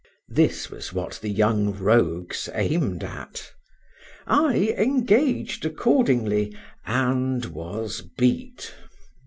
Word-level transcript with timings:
This 0.29 0.71
was 0.71 0.91
what 0.93 1.19
the 1.21 1.29
young 1.29 1.73
rogues 1.77 2.49
aimed 2.53 3.03
at. 3.03 3.53
I 4.25 4.73
engaged 4.75 5.63
accordingly, 5.63 6.57
and 6.87 7.45
was 7.45 8.01
beat. 8.17 8.73